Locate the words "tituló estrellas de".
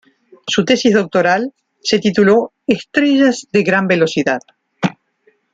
1.99-3.61